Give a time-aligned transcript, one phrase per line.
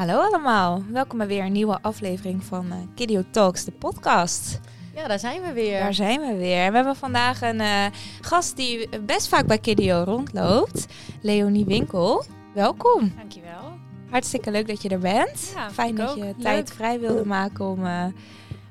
[0.00, 4.60] Hallo allemaal, welkom bij weer een nieuwe aflevering van uh, Kidio Talks, de podcast.
[4.94, 5.80] Ja, daar zijn we weer.
[5.80, 6.68] Daar zijn we weer.
[6.70, 7.86] We hebben vandaag een uh,
[8.20, 10.86] gast die best vaak bij Kidio rondloopt,
[11.22, 12.24] Leonie Winkel.
[12.54, 13.12] Welkom.
[13.16, 13.78] Dankjewel.
[14.10, 15.52] Hartstikke leuk dat je er bent.
[15.54, 16.40] Ja, Fijn dat je Leuk.
[16.40, 18.04] tijd vrij wilde maken om uh,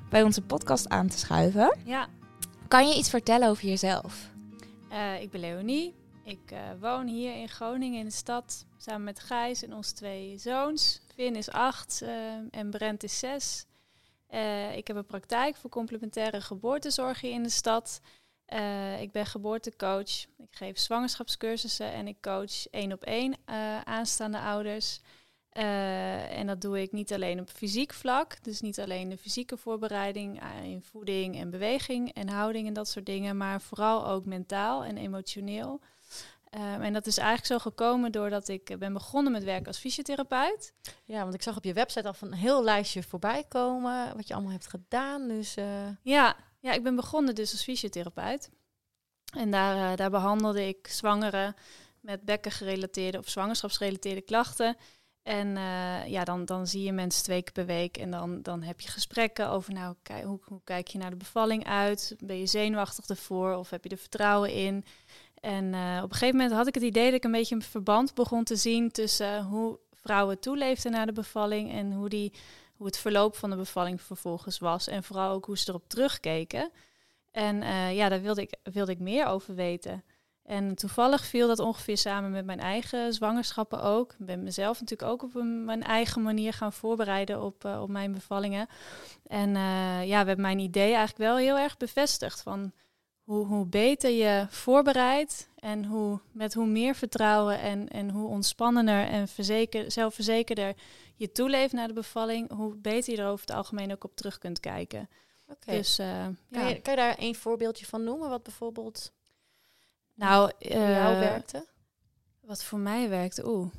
[0.08, 1.76] bij onze podcast aan te schuiven.
[1.84, 2.06] Ja,
[2.68, 4.30] Kan je iets vertellen over jezelf?
[4.88, 5.94] eh, ik ben Leonie.
[6.24, 10.38] Ik eh, woon hier in Groningen in de stad samen met Gijs en onze twee
[10.38, 11.00] zoons.
[11.20, 13.66] Vin is acht eh, en Brent is zes.
[14.26, 18.00] Eh, ik heb een praktijk voor complementaire geboortezorg hier in de stad.
[18.44, 20.24] Eh, ik ben geboortecoach.
[20.38, 25.00] Ik geef zwangerschapscursussen en ik coach één op één eh, aanstaande ouders.
[25.50, 30.42] En dat doe ik niet alleen op fysiek vlak, dus niet alleen de fysieke voorbereiding
[30.62, 34.96] in voeding en beweging en houding en dat soort dingen, maar vooral ook mentaal en
[34.96, 35.80] emotioneel.
[36.56, 40.72] Um, en dat is eigenlijk zo gekomen doordat ik ben begonnen met werken als fysiotherapeut.
[41.04, 44.34] Ja, want ik zag op je website al een heel lijstje voorbij komen wat je
[44.34, 45.28] allemaal hebt gedaan.
[45.28, 45.88] Dus uh...
[46.02, 48.50] ja, ja, ik ben begonnen dus als fysiotherapeut.
[49.36, 51.54] En daar, uh, daar behandelde ik zwangeren
[52.00, 54.76] met bekkengerelateerde of zwangerschapsgerelateerde klachten.
[55.22, 58.62] En uh, ja, dan, dan zie je mensen twee keer per week en dan, dan
[58.62, 62.14] heb je gesprekken over, nou, kijk, hoe, hoe kijk je naar de bevalling uit?
[62.18, 64.84] Ben je zenuwachtig ervoor of heb je er vertrouwen in?
[65.40, 67.62] En uh, op een gegeven moment had ik het idee dat ik een beetje een
[67.62, 72.32] verband begon te zien tussen hoe vrouwen toeleefden naar de bevalling en hoe, die,
[72.76, 74.88] hoe het verloop van de bevalling vervolgens was.
[74.88, 76.70] En vooral ook hoe ze erop terugkeken.
[77.30, 80.04] En uh, ja, daar wilde ik, wilde ik meer over weten.
[80.42, 84.12] En toevallig viel dat ongeveer samen met mijn eigen zwangerschappen ook.
[84.12, 87.88] Ik ben mezelf natuurlijk ook op een, mijn eigen manier gaan voorbereiden op, uh, op
[87.88, 88.66] mijn bevallingen.
[89.26, 89.50] En
[90.06, 92.72] ja, we hebben mijn idee eigenlijk wel heel erg bevestigd van
[93.30, 99.06] hoe, hoe beter je voorbereidt en hoe, met hoe meer vertrouwen en, en hoe ontspannender
[99.06, 100.74] en verzeker, zelfverzekerder
[101.14, 104.38] je toeleeft naar de bevalling, hoe beter je er over het algemeen ook op terug
[104.38, 105.08] kunt kijken.
[105.48, 105.76] Okay.
[105.76, 106.06] Dus, uh,
[106.50, 106.68] kan, ja.
[106.68, 109.12] je, kan je daar een voorbeeldje van noemen, wat bijvoorbeeld
[110.14, 111.66] nou, voor jou werkte?
[112.40, 113.46] Wat voor mij werkte?
[113.48, 113.72] Oeh.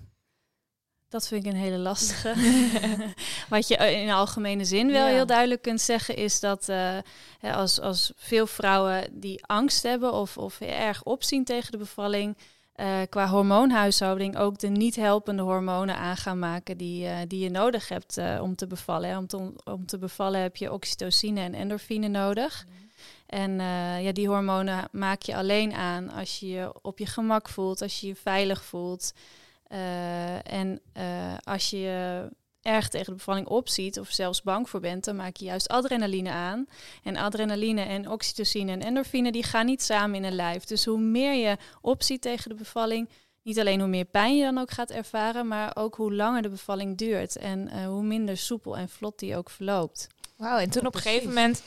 [1.11, 2.33] Dat vind ik een hele lastige.
[3.49, 5.13] Wat je in algemene zin wel Ja.
[5.13, 6.97] heel duidelijk kunt zeggen, is dat uh,
[7.41, 12.38] als, als veel vrouwen die angst hebben of, of erg opzien tegen de bevalling,
[12.75, 17.49] uh, qua hormoonhuishouding ook de niet helpende hormonen aan gaan maken die, uh, die je
[17.49, 19.09] nodig hebt om te bevallen.
[19.09, 19.17] Hè.
[19.17, 22.66] Om, te, om te bevallen heb je oxytocine en endorfine nodig.
[22.67, 22.89] Mm.
[23.25, 23.59] En
[24.01, 27.99] ja, die hormonen maak je alleen aan als je je op je gemak voelt, als
[27.99, 29.13] je je veilig voelt.
[29.72, 32.30] Uh, en uh, als je je
[32.62, 36.30] erg tegen de bevalling opziet of zelfs bang voor bent, dan maak je juist adrenaline
[36.30, 36.66] aan.
[37.04, 40.64] En adrenaline en oxytocine en endorfine, die gaan niet samen in een lijf.
[40.64, 43.09] Dus hoe meer je opziet tegen de bevalling,
[43.44, 46.50] niet alleen hoe meer pijn je dan ook gaat ervaren, maar ook hoe langer de
[46.50, 50.08] bevalling duurt en uh, hoe minder soepel en vlot die ook verloopt.
[50.38, 51.64] Wauw, en toen op een gegeven moment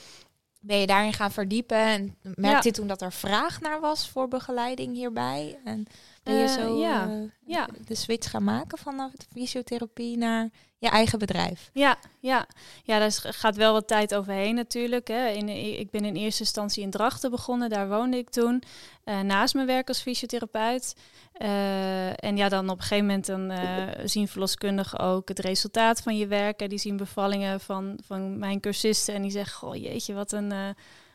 [0.64, 4.28] ben je daarin gaan verdiepen en merkte je toen dat er vraag naar was voor
[4.28, 5.58] begeleiding hierbij?
[5.64, 5.86] En
[6.22, 7.08] ben je zo Uh, ja.
[7.08, 7.68] uh, ja.
[7.86, 10.50] de switch gaan maken vanaf de fysiotherapie naar
[10.84, 11.70] je eigen bedrijf?
[11.72, 12.46] Ja, ja.
[12.84, 15.08] ja daar gaat wel wat tijd overheen natuurlijk.
[15.08, 15.28] Hè.
[15.28, 18.62] In, ik ben in eerste instantie in Drachten begonnen, daar woonde ik toen.
[19.04, 20.96] Uh, naast mijn werk als fysiotherapeut.
[21.38, 26.00] Uh, en ja, dan op een gegeven moment dan, uh, zien verloskundigen ook het resultaat
[26.00, 26.60] van je werk.
[26.60, 30.52] En die zien bevallingen van, van mijn cursisten en die zeggen, goh jeetje, wat een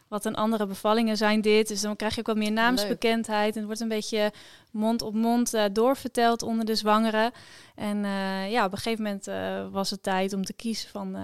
[0.09, 1.67] wat een andere bevallingen zijn dit.
[1.67, 3.51] Dus dan krijg je ook wat meer naamsbekendheid.
[3.53, 4.33] En het wordt een beetje
[4.71, 7.31] mond op mond uh, doorverteld onder de zwangeren.
[7.75, 11.17] En uh, ja, op een gegeven moment uh, was het tijd om te kiezen van...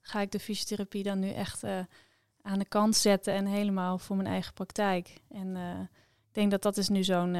[0.00, 1.64] ga ik de fysiotherapie dan nu echt
[2.42, 3.32] aan de kant zetten...
[3.32, 5.12] en helemaal voor mijn eigen praktijk.
[5.28, 5.56] En
[6.28, 7.36] ik denk dat dat is nu zo'n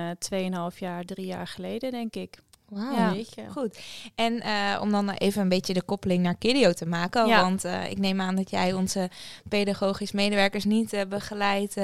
[0.73, 2.39] 2,5 jaar, drie jaar geleden, denk ik.
[2.69, 3.15] Wauw, Ja.
[3.51, 3.79] goed.
[4.15, 7.27] En uh, om dan even een beetje de koppeling naar Kidio te maken.
[7.27, 7.41] Ja.
[7.43, 9.11] Want uh, ik neem aan dat jij onze
[9.49, 11.75] pedagogisch medewerkers niet uh, begeleidt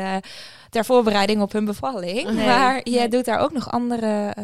[0.70, 2.30] ter voorbereiding op hun bevalling.
[2.30, 3.08] Nee, maar nee.
[3.08, 4.34] doet daar ook nog andere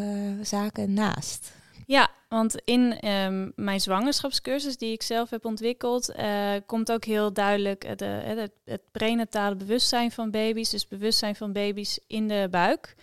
[0.41, 1.51] zaken naast.
[1.85, 7.33] Ja, want in um, mijn zwangerschapscursus die ik zelf heb ontwikkeld, uh, komt ook heel
[7.33, 12.47] duidelijk het, uh, het, het, prenatale bewustzijn van baby's, dus bewustzijn van baby's in de
[12.51, 12.95] buik,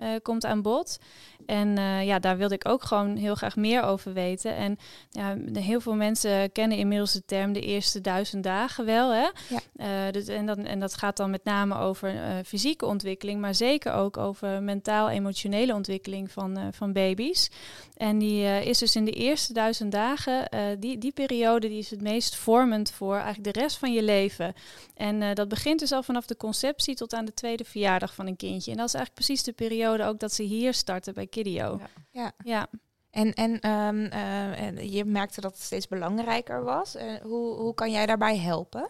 [0.00, 0.98] uh, komt aan bod.
[1.46, 4.56] En ja, daar wilde ik ook gewoon heel graag meer over weten.
[4.56, 4.78] En
[5.10, 9.12] ja, heel veel mensen kennen inmiddels de term de eerste duizend dagen wel.
[9.12, 9.28] Hè?
[9.48, 10.10] Ja.
[10.10, 12.14] Dus, en, dat, en dat gaat dan met name over
[12.44, 17.50] fysieke ontwikkeling, maar zeker ook over mentaal-emotionele ontwikkeling van, van baby's.
[17.96, 20.48] En die is dus in de eerste duizend dagen,
[20.80, 24.54] die, die periode die is het meest vormend voor eigenlijk de rest van je leven.
[24.94, 28.36] En dat begint dus al vanaf de conceptie tot aan de tweede verjaardag van een
[28.36, 28.70] kindje.
[28.70, 31.80] En dat is eigenlijk precies de periode ook dat ze hier starten bij Kidio.
[32.10, 32.32] Ja.
[32.44, 32.68] ja.
[33.10, 36.96] En, en, ehm, eh, en je merkte dat het steeds belangrijker was.
[36.96, 38.88] Uh, hoe, hoe kan jij daarbij helpen?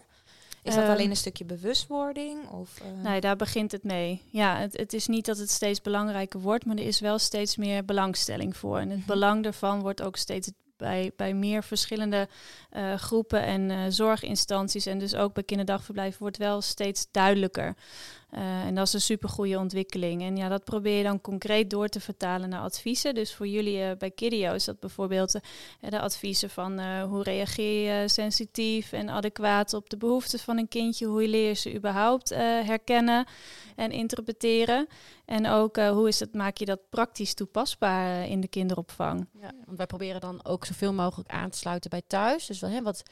[0.65, 2.49] Is dat Ehm, alleen een stukje bewustwording?
[2.49, 4.23] Of, eh, Nee, daar begint het mee.
[4.31, 7.57] Ja, het, het is niet dat het steeds belangrijker wordt, maar er is wel steeds
[7.57, 8.79] meer belangstelling voor.
[8.79, 9.07] En het Mhm.
[9.07, 12.29] belang daarvan wordt ook steeds bij, bij meer verschillende
[12.71, 17.75] eh, groepen en eh, zorginstanties en dus ook bij kinderdagverblijven wordt wel steeds duidelijker.
[18.35, 20.23] Eh, en dat is een supergoeie ontwikkeling.
[20.23, 23.15] En ja, dat probeer je dan concreet door te vertalen naar adviezen.
[23.15, 28.03] Dus voor jullie eh, bij Kidio is dat bijvoorbeeld eh, de adviezen van hoe reageer
[28.03, 31.07] je sensitief en adequaat op de behoeftes van een kindje.
[31.07, 32.29] Hoe leer je ze überhaupt
[32.65, 33.27] herkennen
[33.77, 34.87] en interpreteren.
[35.25, 39.29] En ook hoe is het, maak je dat praktisch toepasbaar in de kinderopvang.
[39.65, 42.47] Want wij proberen dan ook zoveel mogelijk aan te sluiten bij thuis.
[42.47, 43.03] Dus wel, hè, wat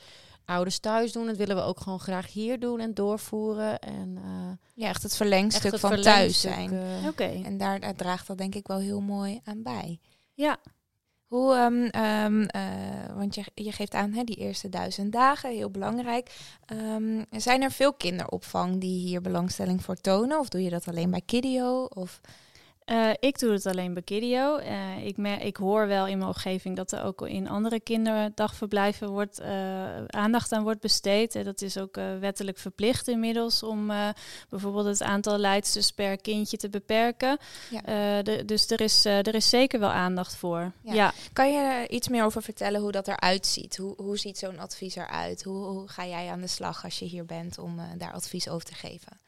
[0.45, 3.79] ouders thuis doen, dat willen we ook gewoon graag hier doen en doorvoeren.
[3.79, 6.73] En eh, ja, echt het verlengstuk echt het van verlengstuk, thuis zijn.
[7.03, 7.41] eh, Oké.
[7.45, 10.01] En daar, daar draagt dat denk ik wel heel mooi aan bij.
[10.35, 10.57] Ja.
[11.27, 15.71] Hoe, ehm, ehm, eh, want je, je geeft aan hè, die eerste duizend dagen, heel
[15.71, 16.31] belangrijk.
[16.67, 20.39] Ehm, zijn er veel kinderopvang die hier belangstelling voor tonen?
[20.39, 21.85] Of doe je dat alleen bij Kidio?
[21.85, 22.21] Of,
[22.85, 24.57] Eh, ik doe het alleen bij Kidio.
[24.57, 29.39] Eh, ik, ik hoor wel in mijn omgeving dat er ook in andere kinderdagverblijven wordt,
[29.39, 31.35] eh, aandacht aan wordt besteed.
[31.35, 33.93] En dat is ook wettelijk verplicht inmiddels om
[34.49, 37.39] bijvoorbeeld het aantal leidsters per kindje te beperken.
[37.71, 38.23] Ja.
[38.23, 40.73] De- dus er is, er is zeker wel aandacht voor.
[40.83, 40.95] Ja.
[40.95, 41.13] Ja.
[41.33, 43.77] kan je er iets meer over vertellen hoe dat eruit ziet?
[43.77, 45.43] Hoe, hoe ziet zo'n advies eruit?
[45.43, 48.67] Hoe, hoe ga jij aan de slag als je hier bent om daar advies over
[48.67, 49.21] te geven?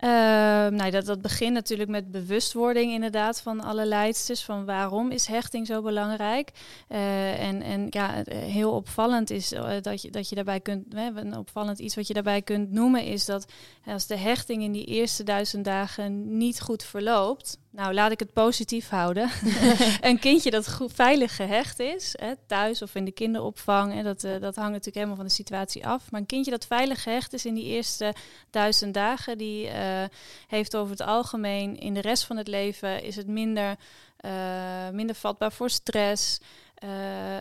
[0.00, 4.42] Ehm, nou, dat, dat begint natuurlijk met bewustwording inderdaad van alle leidsters.
[4.42, 6.50] Van waarom is hechting zo belangrijk?
[6.88, 10.94] Eh, en, en ja, eh, heel opvallend is eh, dat, je, dat je daarbij kunt...
[10.94, 13.52] Een opvallend iets wat je daarbij kunt noemen is dat
[13.84, 17.58] als de hechting in die eerste duizend dagen niet goed verloopt...
[17.72, 19.30] Nou, laat ik het positief houden.
[20.00, 23.92] een kindje dat goed, veilig gehecht is, hè, thuis of in de kinderopvang...
[23.92, 26.10] Hè, dat, eh, dat hangt natuurlijk helemaal van de situatie af.
[26.10, 28.14] Maar een kindje dat veilig gehecht is in die eerste
[28.50, 29.38] duizend dagen...
[29.38, 30.04] die eh,
[30.46, 33.02] heeft over het algemeen in de rest van het leven...
[33.02, 33.76] is het minder,
[34.16, 36.40] eh, minder vatbaar voor stress...
[36.80, 36.88] Eh,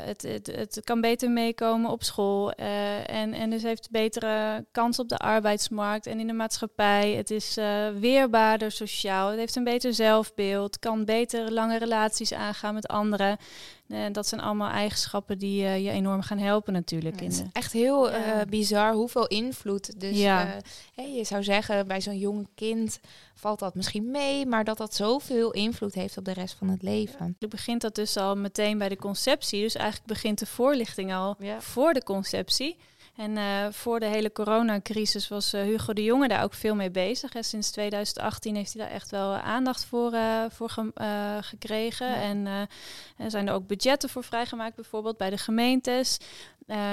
[0.05, 4.99] het, het, het kan beter meekomen op school eh, en, en dus heeft betere kans
[4.99, 7.11] op de arbeidsmarkt en in de maatschappij.
[7.11, 12.73] Het is eh, weerbaarder sociaal, het heeft een beter zelfbeeld, kan beter lange relaties aangaan
[12.73, 13.37] met anderen.
[13.89, 17.19] En dat zijn allemaal eigenschappen die eh, je enorm gaan helpen natuurlijk.
[17.19, 18.45] Ja, het is echt heel eh, Ja.
[18.45, 19.99] bizar hoeveel invloed.
[19.99, 20.57] Dus Ja.
[20.95, 22.99] eh, je zou zeggen, bij zo'n jong kind
[23.35, 26.81] valt dat misschien mee, maar dat dat zoveel invloed heeft op de rest van het
[26.83, 27.19] leven.
[27.19, 29.61] Eigenlijk begint dat dus al meteen bij de conceptie.
[29.61, 31.61] Dus eigenlijk begint de voorlichting al Ja.
[31.61, 32.77] voor de conceptie.
[33.19, 36.91] En eh, voor de hele coronacrisis was eh, Hugo de Jonge daar ook veel mee
[36.91, 37.33] bezig.
[37.33, 40.13] En sinds 2018 heeft hij daar echt wel eh, aandacht voor,
[40.49, 42.07] voor ge- gekregen.
[42.07, 42.15] Ja.
[42.21, 42.45] En
[43.17, 46.17] er zijn er ook budgetten voor vrijgemaakt, bijvoorbeeld bij de gemeentes.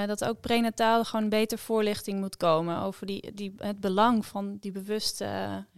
[0.05, 4.71] Dat ook prenataal gewoon beter voorlichting moet komen over die, die, het belang van die
[4.71, 5.27] bewuste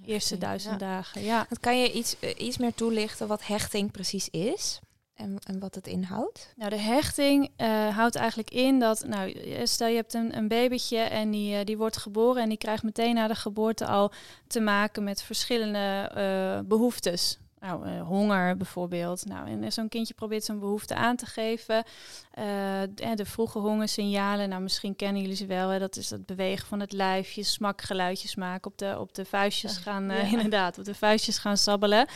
[0.05, 0.39] eerste Ja.
[0.39, 1.21] duizend dagen.
[1.23, 1.47] Ja.
[1.59, 4.79] Kan je iets, iets meer toelichten wat hechting precies is
[5.19, 6.53] en, en wat het inhoudt?
[6.55, 10.47] Nou, de hechting eh, houdt eigenlijk in dat, nou, eh, stel je hebt een, een
[10.47, 14.11] babytje en die, eh, die wordt geboren en die krijgt meteen na de geboorte al
[14.47, 17.39] te maken met verschillende eh, behoeftes.
[17.59, 19.25] Nou, eh, honger bijvoorbeeld.
[19.25, 21.83] Nou, en zo'n kindje probeert zijn behoefte aan te geven.
[22.31, 22.45] Eh,
[22.89, 25.69] de, de vroege hongersignalen, nou misschien kennen jullie ze wel.
[25.69, 29.77] Hè, dat is het bewegen van het lijfje, smakgeluidjes maken, op de, op de vuistjes
[29.77, 30.31] gaan, eh, Ja.
[30.37, 32.07] inderdaad, op de vuistjes gaan sabbelen.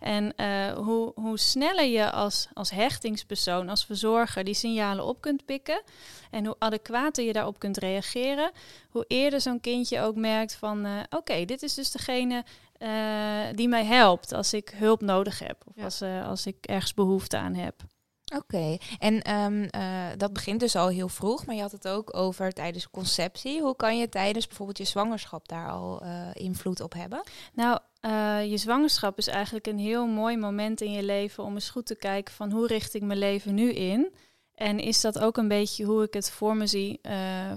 [0.00, 5.44] En eh, hoe, hoe sneller je als, als hechtingspersoon, als verzorger, die signalen op kunt
[5.44, 5.82] pikken
[6.30, 8.50] en hoe adequater je daarop kunt reageren,
[8.90, 12.44] hoe eerder zo'n kindje ook merkt van, eh, oké, dit is dus degene
[12.82, 15.84] eh, die mij helpt als ik hulp nodig heb of Ja.
[15.84, 17.74] als, eh, als ik ergens behoefte aan heb.
[18.36, 22.16] Oké, en ehm, eh, dat begint dus al heel vroeg, maar je had het ook
[22.16, 23.60] over tijdens conceptie.
[23.60, 27.22] Hoe kan je tijdens bijvoorbeeld je zwangerschap daar al invloed op hebben?
[27.54, 27.78] Nou,
[28.48, 31.94] je zwangerschap is eigenlijk een heel mooi moment in je leven om eens goed te
[31.96, 34.14] kijken van hoe richt ik mijn leven nu in.
[34.54, 37.00] En is dat ook een beetje hoe ik het voor me zie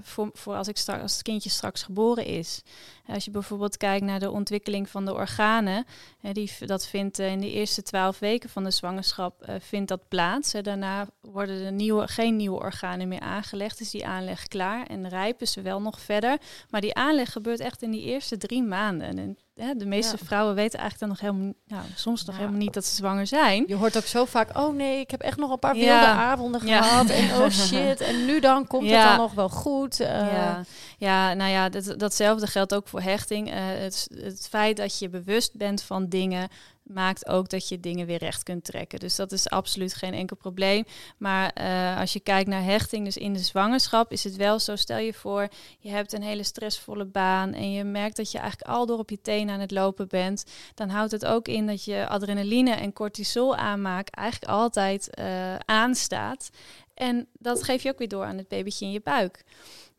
[0.02, 2.62] voor, voor als, ik straks, als het kindje straks geboren is?
[3.08, 5.86] Als je bijvoorbeeld kijkt naar de ontwikkeling van de organen,
[6.20, 9.88] hè, die, dat vindt eh, in de eerste twaalf weken van de zwangerschap eh, vindt
[9.88, 10.52] dat plaats.
[10.54, 10.62] Hè.
[10.62, 15.48] Daarna worden er nieuwe, geen nieuwe organen meer aangelegd, is die aanleg klaar en rijpen
[15.48, 16.38] ze wel nog verder.
[16.70, 19.08] Maar die aanleg gebeurt echt in die eerste drie maanden.
[19.18, 19.38] En
[19.78, 20.26] de meeste Ja.
[20.26, 22.42] vrouwen weten eigenlijk dan nog helemaal, nou, soms nog Ja.
[22.42, 23.64] helemaal niet dat ze zwanger zijn.
[23.68, 26.62] Je hoort ook zo vaak, oh nee, ik heb echt nog een paar wilde avonden
[26.62, 27.10] gehad.
[27.10, 28.98] En oh shit, en nu dan komt Ja.
[28.98, 30.00] het dan nog wel goed.
[30.00, 30.64] Eh, Ja,
[30.98, 33.52] ja, nou ja, dat, datzelfde geldt ook hechting.
[33.52, 36.50] Eh, het, het feit dat je bewust bent van dingen
[36.86, 39.00] maakt ook dat je dingen weer recht kunt trekken.
[39.00, 40.84] Dus dat is absoluut geen enkel probleem.
[41.18, 44.76] Maar eh, als je kijkt naar hechting, dus in de zwangerschap, is het wel zo.
[44.76, 45.48] Stel je voor,
[45.80, 49.10] je hebt een hele stressvolle baan en je merkt dat je eigenlijk al door op
[49.10, 50.44] je tenen aan het lopen bent.
[50.74, 56.50] Dan houdt het ook in dat je adrenaline en cortisol aanmaak eigenlijk altijd uh, aanstaat.
[56.94, 59.44] En dat geef je ook weer door aan het babytje in je buik.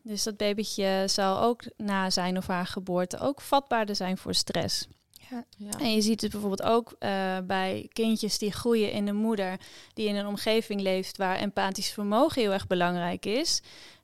[0.07, 4.87] Dus dat babytje zal ook na zijn of haar geboorte ook vatbaarder zijn voor stress.
[5.31, 5.45] Ja.
[5.57, 5.79] Ja.
[5.79, 9.61] En je ziet het bijvoorbeeld ook uh, bij kindjes die groeien in een moeder
[9.95, 13.63] die in een omgeving leeft waar empathisch vermogen heel erg belangrijk is.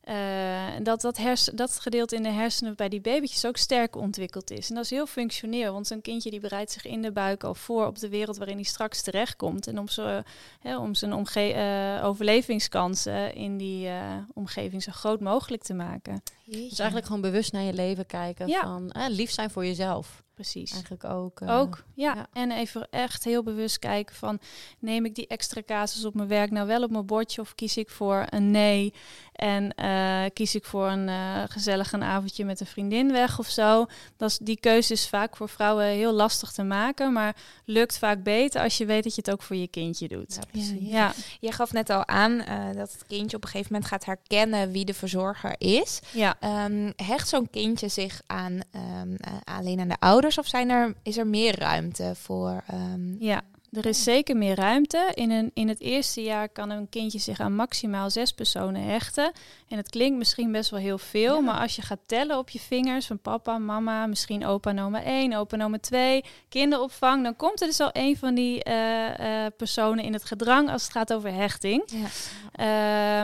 [0.09, 4.50] Uh, dat dat, hersen, dat gedeelte in de hersenen bij die babytjes ook sterk ontwikkeld
[4.50, 4.68] is.
[4.68, 7.54] En dat is heel functioneel, want zo'n kindje die bereidt zich in de buik al
[7.54, 9.66] voor op de wereld waarin hij straks terechtkomt.
[9.66, 10.23] En om, zo,
[10.61, 16.23] hè, om zijn omge uh, overlevingskansen in die uh, omgeving zo groot mogelijk te maken.
[16.44, 16.68] Jeetje.
[16.68, 18.49] Dus eigenlijk gewoon bewust naar je leven kijken.
[18.49, 18.61] Ja.
[18.61, 20.23] Van lief zijn voor jezelf.
[20.35, 20.71] Precies.
[20.71, 21.41] Eigenlijk ook.
[21.41, 22.15] Uh, ook, ja.
[22.15, 22.27] ja.
[22.33, 24.39] En even echt heel bewust kijken van...
[24.79, 27.41] neem ik die extra casus op mijn werk nou wel op mijn bordje...
[27.41, 28.95] of kies ik voor een nee
[29.33, 33.49] en uh, kies ik voor een uh, gezellig een avondje met een vriendin weg of
[33.49, 33.87] zo.
[34.17, 37.12] Dat is, die keuze is vaak voor vrouwen heel lastig te maken...
[37.12, 40.35] maar lukt vaak beter als je weet dat je het ook voor je kindje doet.
[40.35, 40.91] Ja, precies.
[40.91, 41.12] Ja.
[41.41, 42.39] Je gaf net al aan
[42.75, 44.71] dat het kindje op een gegeven moment gaat herkennen...
[44.71, 46.01] wie de verzorger is.
[46.12, 46.65] Ja.
[46.65, 48.61] Um, hecht zo'n kindje zich aan
[49.03, 50.21] um, alleen aan de ouders...
[50.38, 52.62] of zijn er, is er meer ruimte voor?
[52.73, 53.17] Um...
[53.19, 55.11] Ja, er is zeker meer ruimte.
[55.14, 59.33] In, een, in het eerste jaar kan een kindje zich aan maximaal zes personen hechten.
[59.69, 61.41] En het klinkt misschien best wel heel veel, ja.
[61.41, 65.02] maar als je gaat tellen op je vingers van papa, mama, misschien opa en oma
[65.02, 69.19] 1, opa en oma 2, kinderopvang, dan komt er dus al een van die uh,
[69.19, 71.83] uh, personen in het gedrang als het gaat over hechting.
[71.87, 72.09] Ja.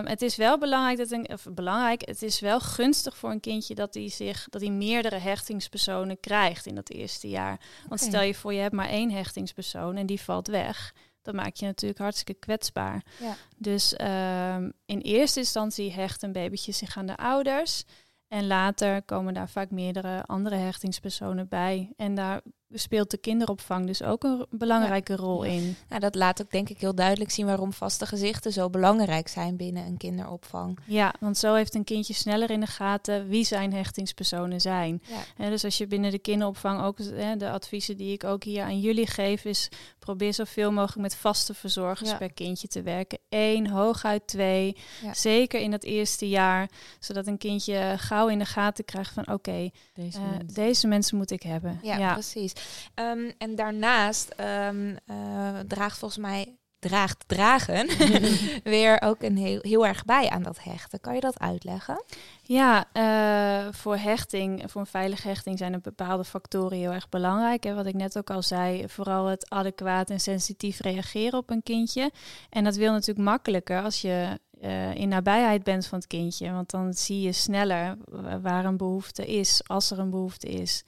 [0.02, 3.40] Uh, het is wel belangrijk dat een, of belangrijk, het is wel gunstig voor een
[3.40, 7.60] kindje dat hij zich dat hij meerdere hechtingspersonen krijgt in dat eerste jaar.
[7.88, 8.14] Want okay.
[8.14, 11.66] stel je voor je hebt maar één hechtingspersoon en die valt weg, dan maak je
[11.66, 13.04] natuurlijk hartstikke kwetsbaar.
[13.20, 13.36] Ja.
[13.56, 17.84] Dus um, in eerste instantie hecht een babytje zich aan de ouders.
[18.28, 21.92] En later komen daar vaak meerdere andere hechtingspersonen bij.
[21.96, 22.40] En daar
[22.72, 25.18] speelt de kinderopvang dus ook een belangrijke ja.
[25.18, 25.76] rol in.
[25.88, 29.56] Nou, dat laat ook denk ik heel duidelijk zien waarom vaste gezichten zo belangrijk zijn
[29.56, 30.78] binnen een kinderopvang.
[30.84, 35.02] Ja, want zo heeft een kindje sneller in de gaten wie zijn hechtingspersonen zijn.
[35.08, 35.44] Ja.
[35.44, 38.62] En dus als je binnen de kinderopvang ook hè, de adviezen die ik ook hier
[38.62, 42.16] aan jullie geef is probeer zoveel mogelijk met vaste verzorgers ja.
[42.16, 43.18] per kindje te werken.
[43.28, 44.76] Eén, hooguit twee.
[45.12, 49.32] Zeker in het eerste jaar, zodat een kindje gauw in de gaten krijgt van oké,
[49.32, 50.54] okay, deze, uh, mensen.
[50.54, 51.80] deze mensen moet ik hebben.
[51.82, 52.12] Ja.
[52.12, 52.52] precies.
[52.94, 54.34] Um, en daarnaast
[54.68, 57.88] um, uh, draagt volgens mij draagt dragen
[58.62, 61.00] weer ook een heel, heel erg bij aan dat hechten.
[61.00, 62.02] Kan je dat uitleggen?
[62.42, 67.64] Ja, uh, voor hechting, voor een veilige hechting zijn er bepaalde factoren heel erg belangrijk.
[67.64, 67.74] Hè.
[67.74, 72.10] Wat ik net ook al zei, vooral het adequaat en sensitief reageren op een kindje.
[72.50, 76.52] En dat wil natuurlijk makkelijker als je uh, in nabijheid bent van het kindje.
[76.52, 77.96] Want dan zie je sneller
[78.42, 80.84] waar een behoefte is, als er een behoefte is.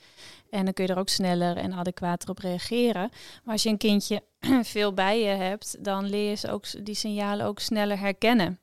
[0.51, 3.11] En dan kun je er ook sneller en adequater op reageren.
[3.45, 4.23] Maar als je een kindje
[4.63, 8.59] veel bij je hebt, dan leer je ze ook die signalen ook sneller herkennen.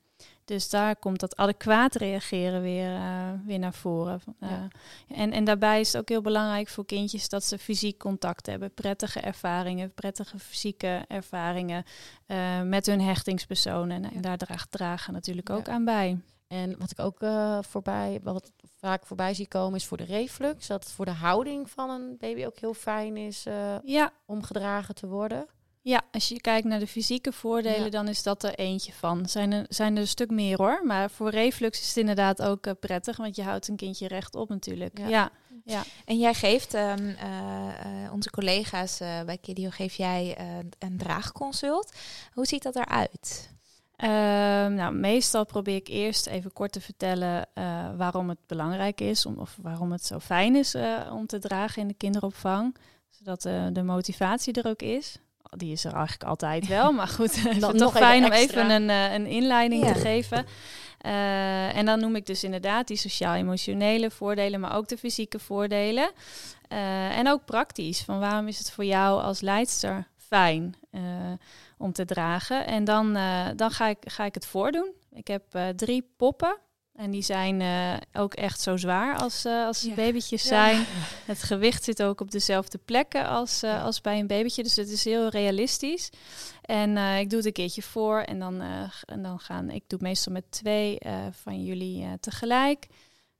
[0.47, 4.21] Dus daar komt dat adequaat reageren weer, uh, weer naar voren.
[4.39, 4.67] Uh, ja.
[5.07, 8.73] en, en daarbij is het ook heel belangrijk voor kindjes dat ze fysiek contact hebben.
[8.73, 11.83] Prettige ervaringen, prettige fysieke ervaringen
[12.27, 14.03] uh, met hun hechtingspersonen.
[14.03, 15.71] En, en daar draagt dragen natuurlijk ook ja.
[15.71, 16.17] aan bij.
[16.47, 20.67] En wat ik ook uh, voorbij, wat vaak voorbij zie komen, is voor de reflux.
[20.67, 24.11] Dat het voor de houding van een baby ook heel fijn is uh, ja.
[24.25, 25.47] om gedragen te worden.
[25.81, 27.89] Ja, als je kijkt naar de fysieke voordelen, ja.
[27.89, 29.29] dan is dat er eentje van.
[29.29, 30.81] Zijn er, zijn er een stuk meer hoor.
[30.85, 34.49] Maar voor reflux is het inderdaad ook uh, prettig, want je houdt een kindje rechtop
[34.49, 34.97] natuurlijk.
[34.97, 35.07] Ja.
[35.07, 35.31] ja.
[35.65, 35.83] ja.
[36.05, 37.15] En jij geeft um, uh,
[38.03, 40.37] uh, onze collega's bij Kidio geef jij
[40.79, 41.95] een draagconsult.
[42.33, 43.55] Hoe ziet dat eruit?
[44.03, 44.09] Uh,
[44.67, 49.37] nou, meestal probeer ik eerst even kort te vertellen uh, waarom het belangrijk is, om,
[49.37, 52.75] of waarom het zo fijn is uh, om te dragen in de kinderopvang,
[53.09, 53.41] zodat
[53.75, 55.17] de motivatie er ook is.
[55.49, 58.89] Die is er eigenlijk altijd wel, maar goed, het is toch fijn om even een,
[58.89, 59.93] een inleiding ja.
[59.93, 60.45] te geven.
[61.73, 66.11] en dan noem ik dus inderdaad die sociaal-emotionele voordelen, maar ook de fysieke voordelen.
[66.67, 70.75] en ook praktisch, van waarom is het voor jou als leidster fijn?
[71.77, 72.65] om te dragen.
[72.65, 74.91] En dan, uh, dan ga, ik, ga ik het voordoen.
[75.11, 76.57] Ik heb uh, drie poppen.
[76.93, 77.61] En die zijn
[78.13, 79.93] ook echt zo zwaar als, als ja.
[79.93, 80.47] babytjes ja.
[80.47, 80.85] zijn.
[81.25, 84.63] Het gewicht zit ook op dezelfde plekken als, als bij een babytje.
[84.63, 86.09] Dus het is heel realistisch.
[86.61, 88.19] En ik doe het een keertje voor.
[88.19, 88.61] En dan,
[89.05, 89.69] en dan gaan...
[89.69, 90.97] Ik doe meestal met twee
[91.31, 92.87] van jullie tegelijk.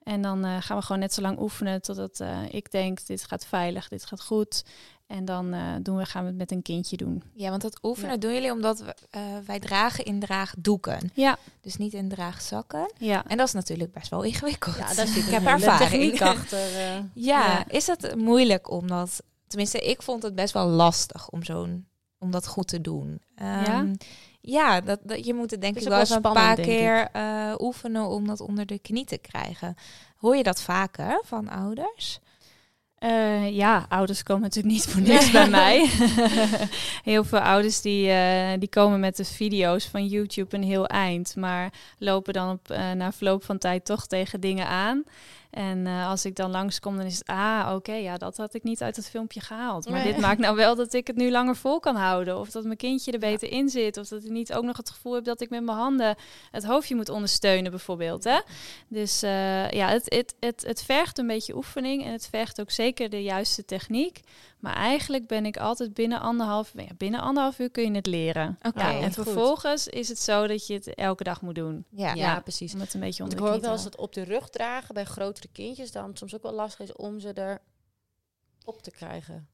[0.08, 3.24] En dan uh, gaan we gewoon net zo lang oefenen totdat uh, ik denk, dit
[3.24, 4.63] gaat veilig, dit gaat goed.
[5.08, 7.24] En dan eh, doen we, gaan we het met een kindje doen.
[7.34, 8.18] Ja, want dat oefenen Ja.
[8.18, 11.12] doen jullie omdat we, eh, wij dragen in draagdoeken.
[11.14, 12.92] Ja, Dus niet in draagzakken.
[12.98, 13.24] ja.
[13.28, 14.76] En dat is natuurlijk best wel ingewikkeld.
[14.76, 15.90] Ja, zit ik heb ervaring.
[15.90, 16.60] techniek achter.
[16.76, 16.96] eh.
[17.14, 17.64] Ja, Ja.
[17.68, 19.24] is het moeilijk om dat...
[19.48, 21.88] Tenminste, ik vond het best wel lastig om, zo'n,
[22.20, 23.22] om dat goed te doen.
[23.36, 23.94] Ehm,
[24.42, 27.54] ja, dat, dat, je moet het denk Het ik wel eens een paar keer eh,
[27.58, 29.76] oefenen om dat onder de knie te krijgen.
[30.16, 32.20] Hoor je dat vaker van ouders?
[33.00, 35.89] Eh, ja, ouders komen natuurlijk niet voor niks bij mij.
[37.04, 41.36] heel veel ouders die, eh, die komen met de video's van YouTube een heel eind,
[41.36, 45.04] maar lopen dan op, eh, na verloop van tijd toch tegen dingen aan.
[45.58, 48.64] En eh, als ik dan langskom, dan is het, ah, oké, ja, dat had ik
[48.64, 49.90] niet uit het filmpje gehaald.
[49.90, 50.14] Maar Nee.
[50.14, 52.40] dit maakt nou wel dat ik het nu langer vol kan houden.
[52.40, 53.98] Of dat mijn kindje er beter in zit.
[53.98, 56.16] Of dat ik niet ook nog het gevoel heb dat ik met mijn handen
[56.52, 58.24] het hoofdje moet ondersteunen, bijvoorbeeld.
[58.24, 58.40] Hè?
[58.88, 62.72] Dus eh, ja, het, het, het, het vergt een beetje oefening en het vergt ook
[62.72, 64.20] zeker de juiste techniek.
[64.60, 68.60] Maar eigenlijk ben ik altijd binnen anderhalf, ja, binnen anderhalf uur kun je het leren.
[68.62, 69.14] Oké, ja, en goed.
[69.14, 71.86] vervolgens is het zo dat je het elke dag moet doen.
[71.90, 72.14] Ja.
[72.14, 72.74] Ja, precies.
[72.74, 74.94] Om het een beetje onder ik hoor ook wel eens dat op de rug dragen
[74.94, 77.62] bij grotere kindjes dan soms ook wel lastig is om ze er
[78.66, 79.48] op te krijgen.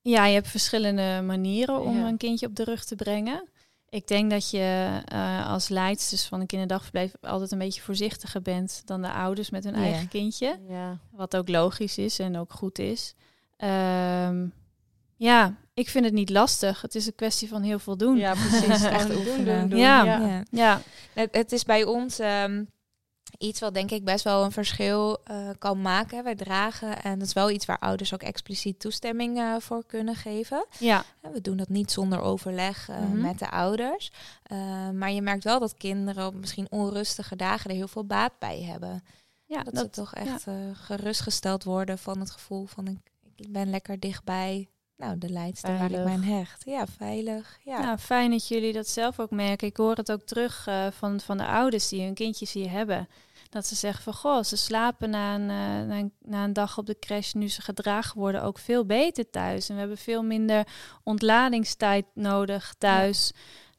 [0.00, 2.08] Ja, je hebt verschillende manieren om Ja.
[2.08, 3.48] een kindje op de rug te brengen.
[3.88, 8.82] Ik denk dat je eh, als leidsters van een kinderdagverblijf altijd een beetje voorzichtiger bent
[8.84, 10.58] dan de ouders met hun eigen kindje.
[10.68, 10.98] Ja.
[11.10, 13.14] Wat ook logisch is en ook goed is.
[13.62, 14.46] Ehm,
[15.16, 16.80] ja, ik vind het niet lastig.
[16.82, 18.16] Het is een kwestie van heel veel doen.
[18.16, 18.82] Ja, precies.
[18.98, 19.78] Echt doen, doen, doen.
[19.78, 20.04] Ja.
[20.04, 20.42] Ja.
[20.50, 20.80] Ja,
[21.12, 22.64] Het, het is bij ons ehm,
[23.38, 26.24] iets wat denk ik best wel een verschil eh, kan maken.
[26.24, 30.14] Wij dragen en dat is wel iets waar ouders ook expliciet toestemming eh, voor kunnen
[30.14, 30.66] geven.
[30.78, 33.20] ja, Eh, We doen dat niet zonder overleg eh, Mhm.
[33.20, 34.10] met de ouders.
[34.42, 38.32] Eh, maar je merkt wel dat kinderen op misschien onrustige dagen er heel veel baat
[38.38, 39.04] bij hebben.
[39.46, 42.98] ja dat, ze toch echt eh, gerustgesteld worden van het gevoel van ik,
[43.42, 44.66] ik ben lekker dichtbij.
[44.96, 46.04] Nou, de leidster waar ik Veilig.
[46.04, 46.62] mij aan hecht.
[46.64, 47.58] Ja, veilig.
[47.64, 47.80] Ja.
[47.80, 49.68] Nou, fijn dat jullie dat zelf ook merken.
[49.68, 53.08] Ik hoor het ook terug eh, van, van de ouders die hun kindjes hier hebben.
[53.50, 56.78] Dat ze zeggen van, goh, ze slapen na een, eh, na een, na een dag
[56.78, 59.68] op de crash, nu ze gedragen worden, ook veel beter thuis.
[59.68, 60.66] En we hebben veel minder
[61.04, 63.32] ontladingstijd nodig thuis.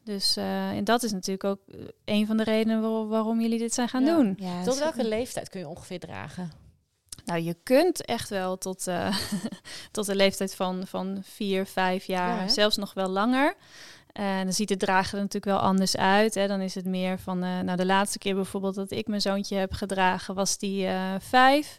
[0.04, 1.60] Dus eh, en dat is natuurlijk ook
[2.04, 4.16] een van de redenen waar- waarom jullie dit zijn gaan Ja.
[4.16, 4.34] doen.
[4.38, 6.50] Ja, Tot welke leeftijd kun je ongeveer dragen?
[7.24, 9.16] Nou, je kunt echt wel tot, eh,
[9.90, 13.54] tot de leeftijd van, van vier, vijf jaar, Ja, zelfs nog wel langer.
[14.14, 16.34] En dan ziet het dragen er natuurlijk wel anders uit.
[16.34, 16.46] Hè.
[16.46, 19.56] Dan is het meer van, eh, nou de laatste keer bijvoorbeeld dat ik mijn zoontje
[19.56, 21.78] heb gedragen, was die eh, vijf.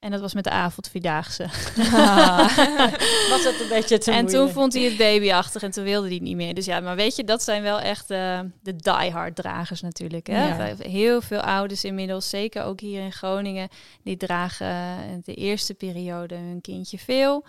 [0.00, 1.42] En dat was met de avondvierdaagse.
[3.30, 6.14] Was het een beetje te en toen vond hij het babyachtig en toen wilde hij
[6.14, 6.54] het niet meer.
[6.54, 10.26] Dus ja, maar weet je, dat zijn wel echt eh, de diehard dragers natuurlijk.
[10.26, 10.46] Hè?
[10.66, 10.74] Ja.
[10.78, 13.68] Heel veel ouders inmiddels, zeker ook hier in Groningen,
[14.02, 14.92] die dragen eh,
[15.24, 17.44] de eerste periode hun kindje veel.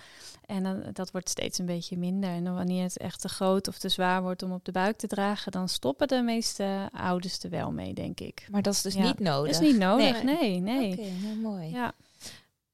[0.46, 2.30] En dan, dat wordt steeds een beetje minder.
[2.30, 4.98] En dan wanneer het echt te groot of te zwaar wordt om op de buik
[4.98, 8.48] te dragen, dan stoppen de meeste ouders er wel mee, denk ik.
[8.52, 9.02] Maar dat is dus Ja.
[9.02, 9.52] niet Dat nodig.
[9.52, 10.36] is niet nodig, Nee.
[10.40, 10.92] nee, nee.
[10.92, 11.70] Oké, nou, mooi.
[11.70, 11.94] Ja.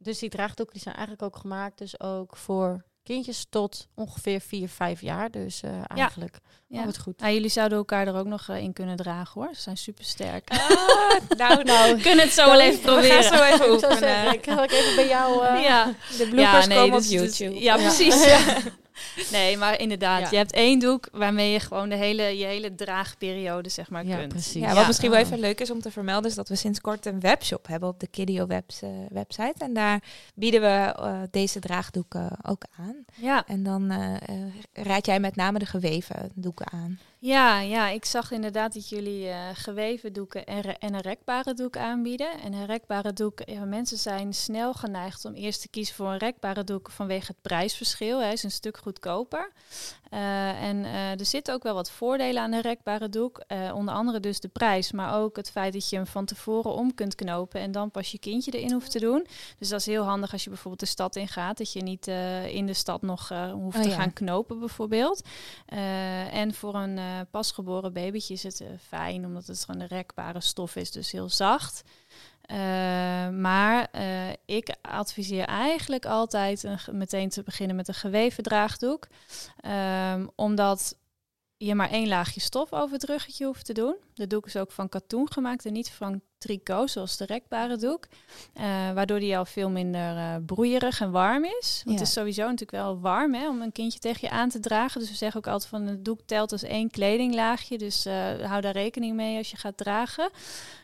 [0.03, 4.69] Dus die draagdoeken die zijn eigenlijk ook gemaakt dus ook voor kindjes tot ongeveer 4,
[4.69, 5.31] 5 jaar.
[5.31, 6.37] Dus eh, eigenlijk
[6.67, 6.79] ja.
[6.79, 7.19] oh, wat goed.
[7.19, 9.55] Nou, jullie zouden elkaar er ook nog eh, in kunnen dragen hoor.
[9.55, 10.49] Ze zijn super sterk.
[10.49, 10.69] Ah,
[11.37, 11.95] nou, nou.
[11.95, 13.23] We kunnen het zo wel even we gaan proberen.
[13.23, 14.33] zo even oefenen.
[14.33, 15.45] ik ga even bij jou...
[15.45, 17.53] eh, Ja, De bloopers nee, komen op YouTube.
[17.59, 17.81] ja, Ja.
[17.81, 18.25] precies.
[19.31, 20.27] Nee, maar inderdaad, Ja.
[20.29, 24.17] je hebt één doek waarmee je gewoon de hele, je hele draagperiode zeg maar Ja,
[24.17, 24.27] kunt.
[24.27, 24.53] precies.
[24.61, 24.87] Ja, wat Ja.
[24.87, 25.25] misschien wel Oh.
[25.25, 27.99] even leuk is om te vermelden, is dat we sinds kort een webshop hebben op
[27.99, 29.53] de Kidio webs, eh, website.
[29.57, 30.03] En daar
[30.35, 32.95] bieden we eh, deze draagdoeken ook aan.
[33.15, 34.13] Ja, En dan eh,
[34.73, 36.99] raad jij met name de geweven doeken aan.
[37.25, 41.77] Ja, ja, ik zag inderdaad dat jullie eh, geweven doeken en, en een rekbare doek
[41.77, 42.41] aanbieden.
[42.41, 46.17] En een rekbare doek, ja, mensen zijn snel geneigd om eerst te kiezen voor een
[46.17, 48.19] rekbare doek vanwege het prijsverschil.
[48.19, 49.51] Hij is een stuk goedkoper.
[50.09, 53.43] Eh, en eh, er zitten ook wel wat voordelen aan een rekbare doek.
[53.73, 56.93] Onder andere dus de prijs, maar ook het feit dat je hem van tevoren om
[56.93, 59.27] kunt knopen en dan pas je kindje erin hoeft te doen.
[59.59, 62.07] Dus dat is heel handig als je bijvoorbeeld de stad in gaat, dat je niet
[62.47, 63.95] in de stad nog hoeft Oh te ja.
[63.95, 65.21] gaan knopen bijvoorbeeld.
[66.31, 66.99] En voor een
[67.31, 71.29] pasgeboren babytje is het eh, fijn, omdat het gewoon een rekbare stof is, dus heel
[71.29, 71.83] zacht.
[72.41, 72.57] Eh,
[73.29, 79.07] maar eh, ik adviseer eigenlijk altijd meteen te beginnen met een geweven draagdoek.
[79.59, 80.97] Ehm, omdat
[81.57, 83.95] je maar één laagje stof over het ruggetje hoeft te doen.
[84.13, 88.07] De doek is ook van katoen gemaakt en niet van tricot, zoals de rekbare doek.
[88.53, 91.81] Eh, waardoor die al veel minder uh, broeierig en warm is.
[91.85, 94.59] Want het is sowieso natuurlijk wel warm hè, om een kindje tegen je aan te
[94.59, 94.99] dragen.
[94.99, 97.77] Dus we zeggen ook altijd van het doek telt als één kledinglaagje.
[97.77, 98.05] Dus
[98.41, 100.29] hou daar rekening mee als je gaat dragen.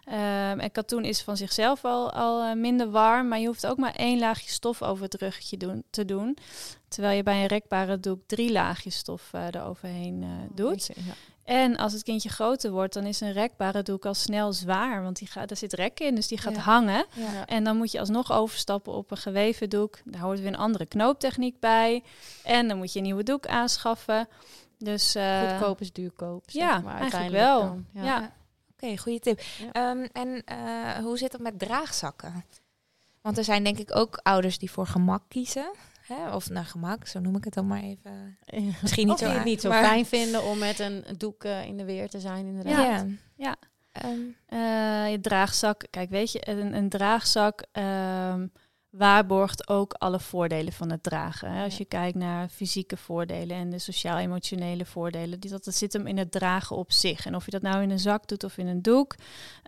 [0.07, 3.95] Um, en katoen is van zichzelf al, al minder warm, maar je hoeft ook maar
[3.95, 6.37] één laagje stof over het ruggetje doen, te doen.
[6.87, 10.89] Terwijl je bij een rekbare doek drie laagjes stof uh, eroverheen uh, doet.
[10.95, 11.13] Ja.
[11.49, 15.03] En als het kindje groter wordt, dan is een rekbare doek al snel zwaar.
[15.03, 17.05] Want die gaat, daar zit rek in, dus die gaat hangen.
[17.13, 17.45] Ja.
[17.45, 19.99] En dan moet je alsnog overstappen op een geweven doek.
[20.05, 22.03] Daar hoort weer een andere knooptechniek bij.
[22.43, 24.27] En dan moet je een nieuwe doek aanschaffen.
[24.77, 26.43] Dus, uh, Goedkoop is duurkoop.
[26.49, 27.59] Ja, maar eigenlijk wel.
[27.61, 28.17] Dan, ja.
[28.17, 28.31] Oké,
[28.73, 29.41] okay, goede tip.
[29.77, 30.43] Um, en
[31.03, 32.45] hoe zit het met draagzakken?
[33.21, 35.71] Want er zijn denk ik ook ouders die voor gemak kiezen.
[36.09, 36.35] Hè?
[36.35, 38.37] Of naar gemak, zo noem ik het dan maar even.
[38.81, 41.77] Misschien niet of zo, het niet zo fijn vinden om met een doek uh, in
[41.77, 42.75] de weer te zijn, inderdaad.
[42.75, 43.55] Ja, ja.
[44.05, 48.51] Um, uh, je draagzak, kijk, weet je, een, een draagzak um,
[48.89, 51.51] waarborgt ook alle voordelen van het dragen.
[51.51, 51.63] Hè?
[51.63, 56.07] Als je kijkt naar fysieke voordelen en de sociaal-emotionele voordelen, die, dat, dat zit hem
[56.07, 57.25] in het dragen op zich.
[57.25, 59.15] En of je dat nou in een zak doet of in een doek,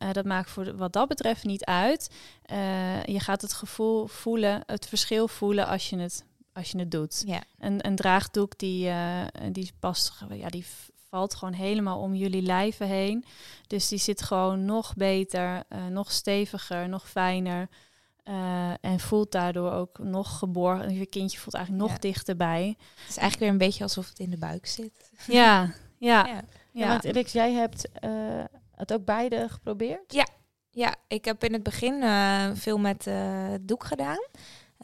[0.03, 2.09] uh, dat maakt voor wat dat betreft niet uit.
[2.51, 6.91] Uh, je gaat het gevoel voelen, het verschil voelen als je het als je het
[6.91, 7.23] doet.
[7.25, 7.43] Ja.
[7.59, 10.65] Een, een draagdoek die, uh, die past, ja, die
[11.09, 13.25] valt gewoon helemaal om jullie lijven heen.
[13.67, 17.69] Dus die zit gewoon nog beter, uh, nog steviger, nog fijner.
[18.25, 20.93] Uh, en voelt daardoor ook nog geborgen.
[20.93, 22.75] Je kindje voelt eigenlijk nog dichterbij.
[22.77, 25.11] Het is eigenlijk weer een beetje alsof het in de buik zit.
[25.27, 25.61] Ja,
[25.97, 26.25] ja.
[26.25, 26.43] ja.
[26.71, 26.87] ja.
[26.87, 27.87] want Alex, jij hebt
[28.75, 30.13] het ook beide geprobeerd?
[30.13, 30.27] Ja,
[30.69, 32.03] ja ik heb in het begin
[32.55, 33.09] veel met
[33.61, 34.27] doek gedaan.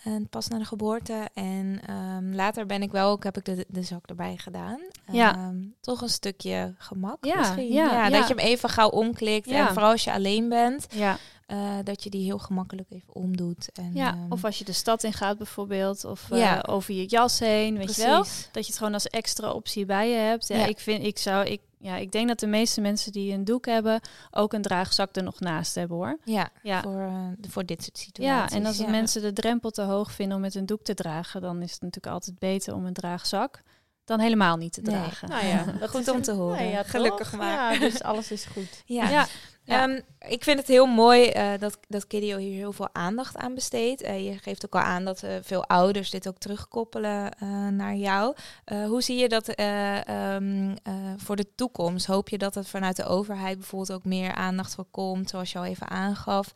[0.03, 1.29] En pas na de geboorte.
[1.33, 4.79] En um, later ben ik wel ook, heb ik de, de zak erbij gedaan.
[5.11, 5.47] Ja.
[5.47, 7.71] Um, toch een stukje gemak ja, misschien.
[7.71, 9.47] Ja, ja, dat je hem even gauw omklikt.
[9.47, 10.87] En vooral als je alleen bent.
[10.89, 11.17] Ja.
[11.47, 13.69] Uh, dat je die heel gemakkelijk even omdoet.
[13.73, 16.05] En, ja, um, of als je de stad in gaat bijvoorbeeld.
[16.05, 18.03] Of uh, over je jas heen, weet Precies.
[18.03, 18.23] je wel.
[18.51, 20.47] Dat je het gewoon als extra optie bij je hebt.
[20.47, 23.43] Ja, Ik, vind, ik, zou, ik ja, ik denk dat de meeste mensen die een
[23.43, 26.17] doek hebben ook een draagzak er nog naast hebben hoor.
[26.23, 26.81] Ja, ja.
[26.81, 28.53] Voor, uh, voor dit soort situaties.
[28.53, 28.89] Ja, en als ja.
[28.89, 31.81] mensen de drempel te hoog vinden om met een doek te dragen, dan is het
[31.81, 33.63] natuurlijk altijd beter om een draagzak
[34.07, 35.29] dan helemaal niet te dragen.
[35.29, 35.53] Nee.
[35.53, 36.69] Nou ja, goed om te horen.
[36.69, 37.73] Ja, Gelukkig maar.
[37.73, 38.83] Ja, dus alles is goed.
[38.97, 39.09] ja.
[39.09, 39.27] ja.
[39.63, 39.83] Ja.
[39.83, 43.53] Um, ik vind het heel mooi uh, dat, dat Kidio hier heel veel aandacht aan
[43.53, 44.03] besteedt.
[44.03, 47.31] Uh, je geeft ook al aan dat uh, veel ouders dit ook terugkoppelen
[47.75, 48.35] naar jou.
[48.65, 50.75] hoe zie je dat um,
[51.17, 52.05] voor de toekomst?
[52.05, 55.57] Hoop je dat er vanuit de overheid bijvoorbeeld ook meer aandacht voor komt, zoals je
[55.57, 56.53] al even aangaf,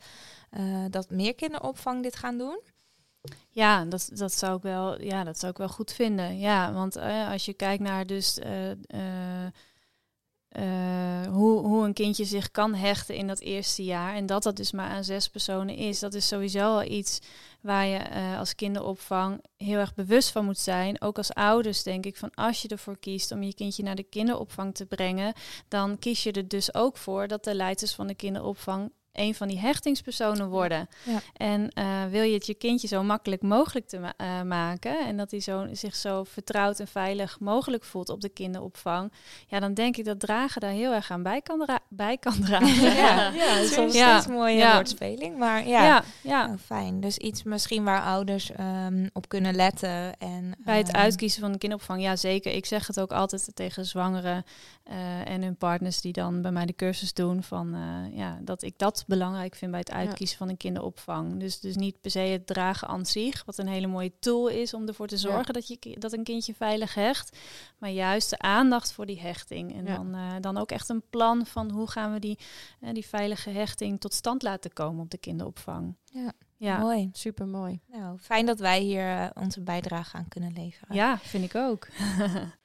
[0.90, 2.60] dat meer kinderopvang dit gaan doen?
[3.50, 6.38] Ja, dat, dat, zou ik wel, ja, dat zou ik wel goed vinden.
[6.38, 6.96] Ja, want
[7.30, 8.38] als je kijkt naar dus
[10.58, 14.14] uh, hoe, hoe een kindje zich kan hechten in dat eerste jaar.
[14.14, 15.98] En dat dat dus maar aan zes personen is.
[15.98, 17.18] Dat is sowieso al iets
[17.60, 21.00] waar je als kinderopvang heel erg bewust van moet zijn.
[21.00, 24.02] Ook als ouders denk ik van als je ervoor kiest om je kindje naar de
[24.02, 25.32] kinderopvang te brengen,
[25.68, 29.48] dan kies je er dus ook voor dat de leiders van de kinderopvang een van
[29.48, 30.88] die hechtingspersonen worden.
[31.02, 31.20] Ja.
[31.36, 35.16] En uh, wil je het je kindje zo makkelijk mogelijk te ma uh, maken en
[35.16, 39.12] dat hij zo, zich zo vertrouwd en veilig mogelijk voelt op de kinderopvang,
[39.46, 42.94] ja, dan denk ik dat dragen daar heel erg aan bij kan, bij kan dragen.
[42.94, 44.20] ja, ja, dat is soms ja.
[44.20, 44.74] steeds mooie ja.
[44.74, 46.46] woordspeling, maar ja, ja, ja.
[46.46, 47.00] Oh, fijn.
[47.00, 50.18] Dus iets misschien waar ouders um, op kunnen letten.
[50.18, 52.52] En, bij het um, uitkiezen van de kinderopvang, ja zeker.
[52.52, 54.44] Ik zeg het ook altijd tegen zwangeren
[54.90, 57.76] uh, en hun partners die dan bij mij de cursus doen, van
[58.12, 61.40] ja, dat ik dat belangrijk vind bij het uitkiezen van een kinderopvang.
[61.40, 64.74] Dus, dus niet per se het dragen aan zich, wat een hele mooie tool is
[64.74, 67.38] om ervoor te zorgen dat, je, dat een kindje veilig hecht.
[67.78, 69.74] Maar juist de aandacht voor die hechting.
[69.74, 72.38] En dan, uh, dan ook echt een plan van hoe gaan we die,
[72.80, 75.96] uh, die veilige hechting tot stand laten komen op de kinderopvang.
[76.04, 76.32] Ja.
[76.56, 77.10] Ja, mooi.
[77.12, 77.80] Super mooi.
[77.86, 80.94] Nou, fijn dat wij hier uh, onze bijdrage aan kunnen leveren.
[80.94, 81.88] Ja, vind ik ook.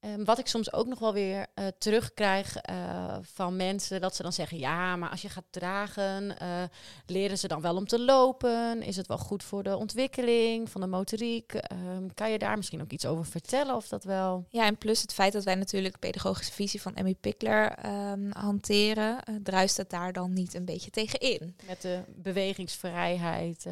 [0.00, 4.22] Um, wat ik soms ook nog wel weer uh, terugkrijg uh, van mensen, dat ze
[4.22, 6.62] dan zeggen: Ja, maar als je gaat dragen, uh,
[7.06, 8.82] leren ze dan wel om te lopen?
[8.82, 11.54] Is het wel goed voor de ontwikkeling van de motoriek?
[11.54, 13.74] Um, kan je daar misschien ook iets over vertellen?
[13.74, 14.46] Of dat wel.
[14.50, 18.30] Ja, en plus het feit dat wij natuurlijk de pedagogische visie van Emmy Pickler um,
[18.32, 21.56] hanteren, druist het daar dan niet een beetje tegen in?
[21.66, 23.66] Met de bewegingsvrijheid.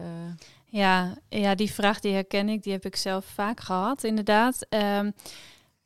[0.65, 4.67] Ja, ja, die vraag die herken ik, die heb ik zelf vaak gehad, inderdaad.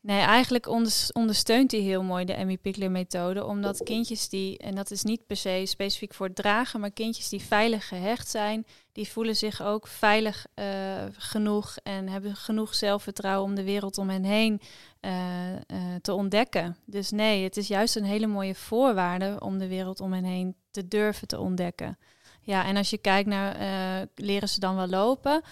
[0.02, 0.66] Nee, eigenlijk
[1.12, 3.44] ondersteunt hij heel mooi de Emmy Pickler methode.
[3.44, 7.28] Omdat kindjes die, en dat is niet per se specifiek voor het dragen, maar kindjes
[7.28, 10.64] die veilig gehecht zijn, die voelen zich ook veilig uh,
[11.12, 14.60] genoeg en hebben genoeg zelfvertrouwen om de wereld om hen heen
[15.00, 15.58] uh, uh,
[16.02, 16.76] te ontdekken.
[16.84, 20.54] Dus nee, het is juist een hele mooie voorwaarde om de wereld om hen heen
[20.70, 21.98] te durven te ontdekken.
[22.42, 25.42] Ja, en als je kijkt naar uh, leren ze dan wel lopen.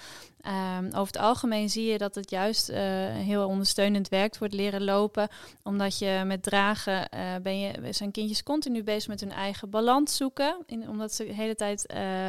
[0.78, 2.76] Um, over het algemeen zie je dat het juist uh,
[3.12, 5.28] heel ondersteunend werkt voor het leren lopen.
[5.62, 10.16] Omdat je met dragen uh, ben je, zijn kindjes continu bezig met hun eigen balans
[10.16, 10.56] zoeken.
[10.88, 11.84] Omdat ze de hele tijd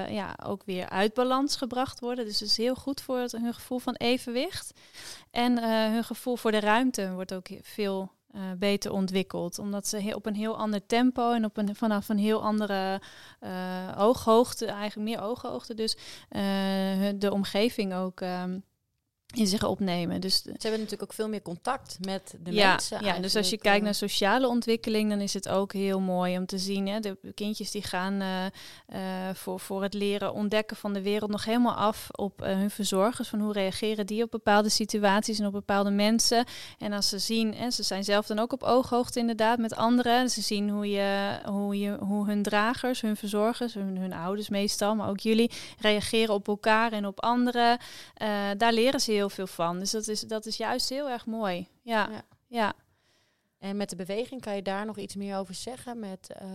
[0.09, 2.25] ja, ook weer uit balans gebracht worden.
[2.25, 4.73] Dus het is heel goed voor het, hun gevoel van evenwicht.
[5.31, 9.59] En hun gevoel voor de ruimte wordt ook veel uh, beter ontwikkeld.
[9.59, 13.01] Omdat ze op een heel ander tempo en op een, vanaf een heel andere
[13.41, 15.97] uh, ooghoogte, eigenlijk meer ooghoogte, dus
[16.31, 16.41] uh,
[17.15, 18.63] de omgeving ook um,
[19.35, 20.21] in zich opnemen.
[20.21, 23.05] Dus ze hebben natuurlijk ook veel meer contact met de ja, mensen.
[23.05, 26.45] Ja, dus als je kijkt naar sociale ontwikkeling, dan is het ook heel mooi om
[26.45, 26.87] te zien.
[26.87, 28.45] Hè, de kindjes die gaan uh,
[28.93, 28.99] uh,
[29.33, 33.27] voor, voor het leren ontdekken van de wereld nog helemaal af op uh, hun verzorgers.
[33.27, 36.45] Van hoe reageren die op bepaalde situaties en op bepaalde mensen.
[36.77, 40.29] En als ze zien, en ze zijn zelf dan ook op ooghoogte inderdaad met anderen.
[40.29, 44.95] Ze zien hoe, je, hoe, je, hoe hun dragers, hun verzorgers, hun, hun ouders meestal,
[44.95, 47.77] maar ook jullie, reageren op elkaar en op anderen.
[48.57, 49.79] daar leren ze heel veel van.
[49.79, 51.67] Dus dat is, dat is juist heel erg mooi.
[51.81, 52.09] Ja.
[52.11, 52.21] ja.
[52.47, 52.73] ja.
[53.59, 55.99] En met de beweging kan je daar nog iets meer over zeggen?
[55.99, 56.47] Met, uh...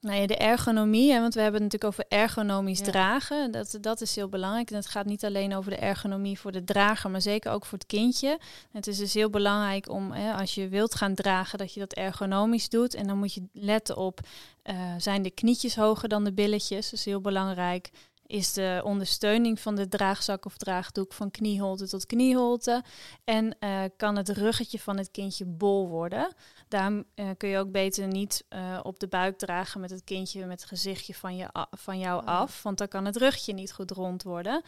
[0.00, 3.50] Nou ja, de ergonomie, hè, want we hebben het natuurlijk over ergonomisch dragen.
[3.50, 4.70] Dat, dat is heel belangrijk.
[4.70, 7.78] En het gaat niet alleen over de ergonomie voor de drager, maar zeker ook voor
[7.78, 8.38] het kindje.
[8.72, 11.92] Het is dus heel belangrijk om, hè, als je wilt gaan dragen, dat je dat
[11.92, 12.94] ergonomisch doet.
[12.94, 14.20] En dan moet je letten op,
[14.64, 16.90] uh, zijn de knietjes hoger dan de billetjes?
[16.90, 17.90] Dat is heel belangrijk
[18.28, 22.82] is de ondersteuning van de draagzak of draagdoek van knieholte tot knieholte.
[23.24, 26.32] En uh, kan het ruggetje van het kindje bol worden.
[26.68, 27.02] Daar uh,
[27.36, 30.68] kun je ook beter niet uh, op de buik dragen met het kindje met het
[30.68, 32.62] gezichtje van, je van jou af.
[32.62, 34.62] Want dan kan het rugje niet goed rond worden.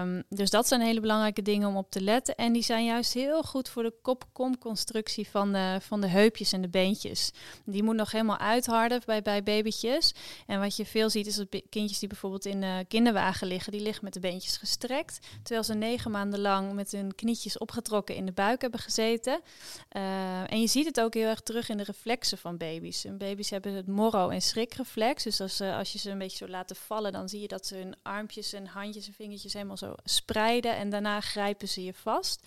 [0.00, 2.34] Um, dus dat zijn hele belangrijke dingen om op te letten.
[2.34, 6.60] En die zijn juist heel goed voor de kop-kom-constructie van de, van de heupjes en
[6.60, 7.32] de beentjes.
[7.64, 10.14] Die moet nog helemaal uitharden bij, bij babytjes.
[10.46, 13.80] En wat je veel ziet is dat kindjes die bijvoorbeeld in de kinderwagen liggen, die
[13.80, 15.18] liggen met de beentjes gestrekt.
[15.42, 19.40] Terwijl ze negen maanden lang met hun knietjes opgetrokken in de buik hebben gezeten.
[19.96, 23.04] Uh, en je ziet het ook heel erg terug in de reflexen van baby's.
[23.04, 25.22] En baby's hebben het morro- en schrikreflex.
[25.22, 27.66] Dus als, uh, als je ze een beetje zo laten vallen, dan zie je dat
[27.66, 30.76] ze hun armpjes en handjes en vingertjes helemaal zo spreiden.
[30.76, 32.46] En daarna grijpen ze je vast.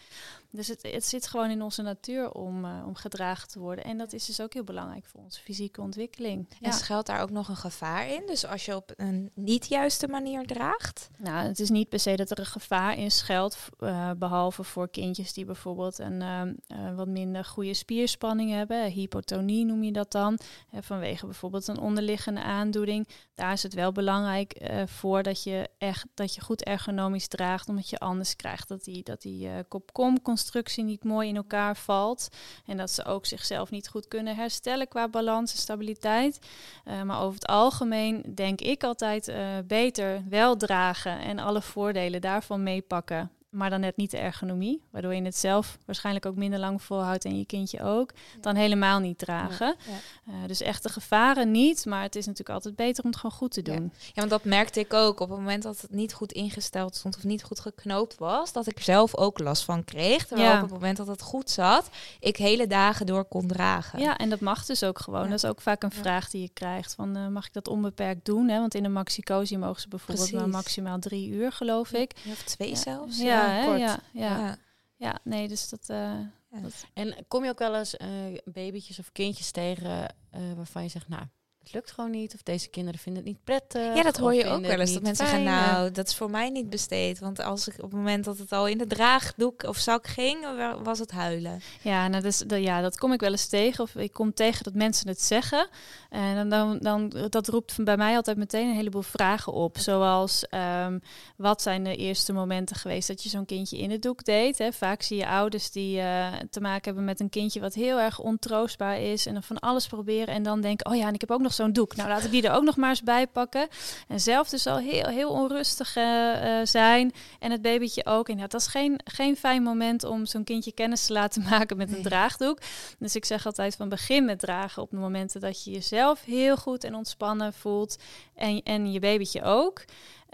[0.56, 3.84] Dus het, het zit gewoon in onze natuur om, uh, om gedragen te worden.
[3.84, 6.48] En dat is dus ook heel belangrijk voor onze fysieke ontwikkeling.
[6.50, 6.72] En ja.
[6.72, 8.24] schuilt daar ook nog een gevaar in?
[8.26, 11.10] Dus als je op een niet juiste manier draagt?
[11.18, 13.58] Nou, het is niet per se dat er een gevaar in schuilt.
[13.80, 18.92] Uh, behalve voor kindjes die bijvoorbeeld een uh, wat minder goede spierspanning hebben.
[18.92, 20.40] Hypotonie noem je dat dan.
[20.74, 23.08] vanwege bijvoorbeeld een onderliggende aandoening.
[23.34, 27.70] Daar is het wel belangrijk voor dat je echt dat je goed ergonomisch draagt.
[27.70, 32.28] Omdat je anders krijgt dat die, dat die kop-kom constructie niet mooi in elkaar valt.
[32.66, 36.40] En dat ze ook zichzelf niet goed kunnen herstellen qua balans en stabiliteit.
[36.86, 39.36] Uh, maar over het algemeen denk ik altijd uh,
[39.68, 45.14] beter wel dragen en alle voordelen daarvan meepakken maar dan net niet de ergonomie, waardoor
[45.14, 49.18] je het zelf waarschijnlijk ook minder lang volhoudt en je kindje ook, dan helemaal niet
[49.18, 49.76] dragen.
[49.88, 49.92] Ja,
[50.26, 50.34] ja.
[50.34, 53.52] Uh, dus echte gevaren niet, maar het is natuurlijk altijd beter om het gewoon goed
[53.52, 53.92] te doen.
[53.98, 54.12] Ja.
[54.14, 57.24] want dat merkte ik ook op het moment dat het niet goed ingesteld stond of
[57.24, 60.26] niet goed geknoopt was, dat ik zelf ook last van kreeg.
[60.26, 61.90] Terwijl op het moment dat het goed zat,
[62.20, 64.00] ik hele dagen door kon dragen.
[64.00, 65.30] Ja, en dat mag dus ook gewoon.
[65.30, 68.26] Dat is ook vaak een vraag die je krijgt van uh, mag ik dat onbeperkt
[68.26, 68.48] doen?
[68.48, 68.60] Hè?
[68.60, 72.12] Want in een maxicosi mogen ze bijvoorbeeld maar maximaal drie uur, geloof ik.
[72.32, 73.20] of twee zelfs.
[73.20, 74.58] Ja, ja, ja, ja,
[74.96, 75.20] ja.
[75.24, 76.20] nee, dus dat, uh,
[76.62, 76.86] dat...
[76.94, 81.08] En kom je ook wel eens uh, babytjes of kindjes tegen uh, waarvan je zegt,
[81.08, 81.24] nou,
[81.66, 82.34] het lukt gewoon niet.
[82.34, 83.96] Of deze kinderen vinden het niet prettig.
[83.96, 84.94] Ja, dat hoor je ook wel eens.
[84.94, 85.44] Dat mensen fijn.
[85.44, 87.20] zeggen, nou, dat is voor mij niet besteed.
[87.20, 90.38] Want als ik op het moment dat het al in de draagdoek of zak ging,
[90.84, 91.62] was het huilen.
[91.82, 93.84] Ja, nou, dus, dat, ja, dat kom ik wel eens tegen.
[93.84, 95.68] Of ik kom tegen dat mensen het zeggen.
[96.10, 96.78] En dan, dan,
[97.10, 99.78] dan dat roept bij mij altijd meteen een heleboel vragen op.
[99.78, 100.46] Zoals,
[100.86, 101.02] um,
[101.38, 104.58] wat zijn de eerste momenten geweest dat je zo'n kindje in het doek deed?
[104.58, 104.72] Hè?
[104.72, 108.20] Vaak zie je ouders die uh, te maken hebben met een kindje wat heel erg
[108.20, 109.26] ontroostbaar is.
[109.26, 110.34] En dan van alles proberen.
[110.34, 111.96] En dan denken, oh ja, en ik heb ook nog zo'n doek.
[111.96, 113.68] Nou, laat ik die er ook nog maar eens bij pakken.
[114.08, 117.14] En zelf dus al heel, heel onrustig uh, uh, zijn.
[117.40, 118.30] En het babytje ook.
[118.30, 121.78] En ja, dat is geen, geen fijn moment om zo'n kindje kennis te laten maken
[121.78, 122.04] met een nee.
[122.04, 122.60] draagdoek.
[123.00, 126.58] Dus ik zeg altijd van begin met dragen op de momenten dat je jezelf heel
[126.58, 127.98] goed en ontspannen voelt.
[128.36, 129.84] En, en je babytje ook.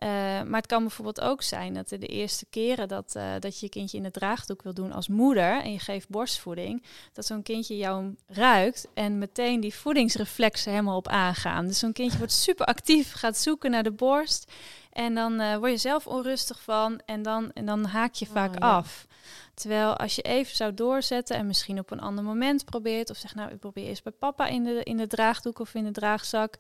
[0.02, 0.08] Eh,
[0.42, 3.72] maar het kan bijvoorbeeld ook zijn dat de eerste keren dat, uh, dat je je
[3.72, 6.84] kindje in de draagdoek wil doen als moeder en je geeft borstvoeding,
[7.14, 11.68] dat zo'n kindje jou ruikt en meteen die voedingsreflexen helemaal op aangaan.
[11.68, 14.52] Dus zo'n kindje wordt super actief, gaat zoeken naar de borst
[14.92, 18.60] en dan uh, word je zelf onrustig van en dan, en dan haak je vaak
[18.60, 18.76] ja.
[18.78, 19.08] af.
[19.54, 23.36] Terwijl als je even zou doorzetten en misschien op een ander moment probeert, of zeg
[23.36, 26.56] nou, ik probeer eerst bij papa in de, in de draagdoek of in de draagzak.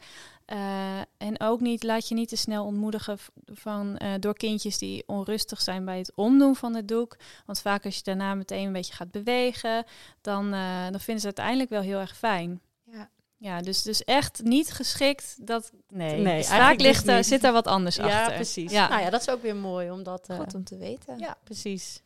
[0.54, 5.04] Uh, en ook niet, laat je niet te snel ontmoedigen van, uh, door kindjes die
[5.06, 7.15] onrustig zijn bij het omdoen van het doek.
[7.45, 9.86] Want vaak als je daarna meteen een beetje gaat bewegen,
[10.21, 12.62] dan, uh, dan vinden ze het uiteindelijk wel heel erg fijn.
[12.84, 13.10] Ja.
[13.38, 15.36] Ja, dus, dus echt niet geschikt.
[15.47, 18.36] Dat, nee, Nee, vaak ligt dus zit daar wat anders Ja, achter.
[18.36, 18.71] precies.
[18.71, 18.88] Ja.
[18.89, 20.28] Nou ja, dat is ook weer mooi, omdat...
[20.30, 21.19] eh, Goed om te weten.
[21.19, 22.02] ja, precies.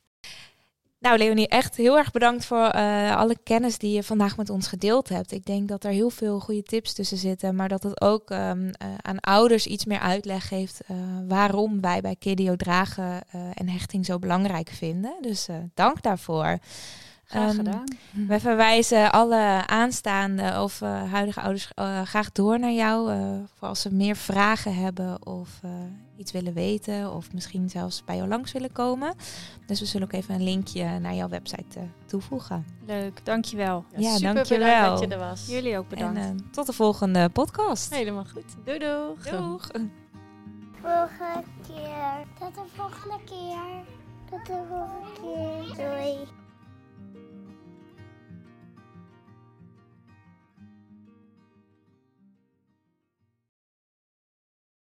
[1.05, 4.67] Nou, Leonie, echt heel erg bedankt voor eh, alle kennis die je vandaag met ons
[4.67, 5.31] gedeeld hebt.
[5.31, 8.67] Ik denk dat er heel veel goede tips tussen zitten, maar dat het ook ehm,
[8.67, 10.95] eh, aan ouders iets meer uitleg geeft eh,
[11.27, 13.21] waarom wij bij Kidio dragen
[13.53, 15.17] en hechting zo belangrijk vinden.
[15.21, 16.57] Dus dank daarvoor.
[17.25, 17.83] Graag Ehm, gedaan.
[18.27, 23.11] We verwijzen alle aanstaande of eh, huidige ouders eh, graag door naar jou.
[23.11, 23.19] eh,
[23.57, 25.69] voor als ze meer vragen hebben of eh,
[26.17, 27.13] iets willen weten.
[27.13, 29.13] Of misschien zelfs bij jou langs willen komen.
[29.65, 32.65] Dus we zullen ook even een linkje naar jouw website toevoegen.
[32.85, 33.85] Leuk, dankjewel.
[33.97, 34.67] Ja, super dankjewel.
[34.67, 35.45] bedankt dat je er was.
[35.47, 36.17] Jullie ook bedankt.
[36.19, 37.93] En eh, tot de volgende podcast.
[37.93, 38.55] Helemaal goed.
[38.65, 39.23] Doei doeg.
[39.37, 39.69] Doeg.
[40.81, 42.25] Volgende keer.
[42.39, 43.83] Tot de volgende keer.
[44.29, 45.11] Tot de volgende
[45.75, 45.85] keer.
[45.85, 46.17] Doei.